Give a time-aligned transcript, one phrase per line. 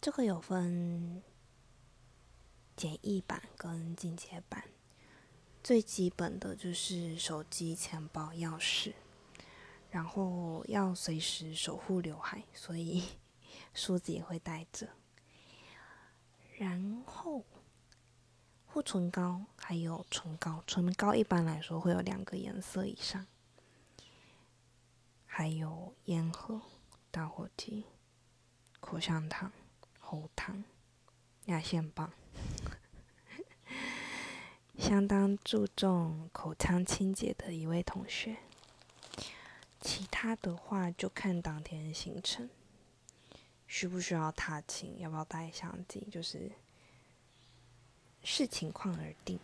[0.00, 1.22] 这个有分
[2.74, 4.64] 简易版跟进阶版。
[5.62, 8.94] 最基本的就是手机、钱包、钥匙，
[9.90, 13.04] 然后要随时守护刘海，所以
[13.74, 14.88] 梳子也会带着。
[16.56, 17.44] 然后
[18.64, 23.26] 护唇膏还有唇膏，唇膏一般来说会有两个颜色以上，
[25.26, 26.62] 还有烟盒、
[27.10, 27.84] 打火机、
[28.80, 29.52] 口香糖、
[30.10, 30.64] 喉糖、
[31.44, 32.10] 牙线棒。
[34.76, 38.38] 相当注重口腔清洁的一位同学，
[39.80, 42.50] 其他的话就看当天的行程，
[43.68, 46.50] 需不需要踏青，要不要带相机，就是
[48.24, 49.38] 视情况而定。